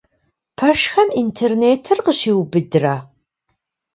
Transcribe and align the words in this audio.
Пэшхэм 0.57 1.07
интернетыр 1.21 1.99
къыщиубыдрэ? 2.05 2.95